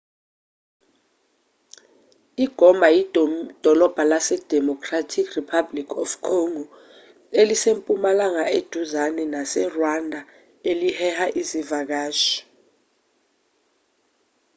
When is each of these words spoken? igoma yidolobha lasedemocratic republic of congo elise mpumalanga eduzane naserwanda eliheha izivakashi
igoma 2.45 2.87
yidolobha 2.95 4.03
lasedemocratic 4.11 5.25
republic 5.39 5.87
of 6.03 6.09
congo 6.27 6.63
elise 7.39 7.71
mpumalanga 7.77 8.43
eduzane 8.57 9.23
naserwanda 9.33 10.19
eliheha 10.69 11.25
izivakashi 11.41 12.37